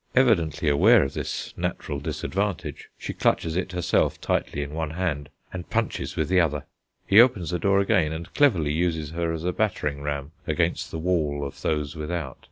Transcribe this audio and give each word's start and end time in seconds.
Evidently 0.15 0.67
aware 0.67 1.03
of 1.03 1.13
this 1.13 1.55
natural 1.55 1.99
disadvantage, 1.99 2.89
she 2.97 3.13
clutches 3.13 3.55
it 3.55 3.71
herself 3.71 4.19
tightly 4.19 4.63
in 4.63 4.73
one 4.73 4.89
hand, 4.89 5.29
and 5.53 5.69
punches 5.69 6.15
with 6.15 6.27
the 6.27 6.39
other. 6.41 6.63
He 7.05 7.21
opens 7.21 7.51
the 7.51 7.59
door 7.59 7.79
again, 7.81 8.11
and 8.11 8.33
cleverly 8.33 8.73
uses 8.73 9.11
her 9.11 9.31
as 9.31 9.43
a 9.43 9.53
battering 9.53 10.01
ram 10.01 10.31
against 10.47 10.89
the 10.89 10.97
wall 10.97 11.45
of 11.45 11.61
those 11.61 11.95
without. 11.95 12.39